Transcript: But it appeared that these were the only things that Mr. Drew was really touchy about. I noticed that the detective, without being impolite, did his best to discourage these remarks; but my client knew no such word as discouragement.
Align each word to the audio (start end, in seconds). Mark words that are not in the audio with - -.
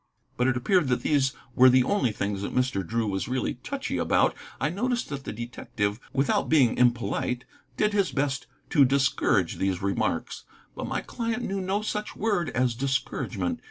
But 0.35 0.47
it 0.47 0.57
appeared 0.57 0.87
that 0.87 1.03
these 1.03 1.33
were 1.53 1.69
the 1.69 1.83
only 1.83 2.11
things 2.11 2.41
that 2.41 2.55
Mr. 2.55 2.83
Drew 2.83 3.05
was 3.05 3.27
really 3.27 3.53
touchy 3.61 3.99
about. 3.99 4.33
I 4.59 4.69
noticed 4.69 5.09
that 5.09 5.25
the 5.25 5.31
detective, 5.31 5.99
without 6.11 6.49
being 6.49 6.75
impolite, 6.75 7.45
did 7.77 7.93
his 7.93 8.11
best 8.11 8.47
to 8.71 8.83
discourage 8.83 9.57
these 9.57 9.83
remarks; 9.83 10.43
but 10.75 10.87
my 10.87 11.01
client 11.01 11.43
knew 11.43 11.61
no 11.61 11.83
such 11.83 12.15
word 12.15 12.49
as 12.49 12.73
discouragement. 12.73 13.59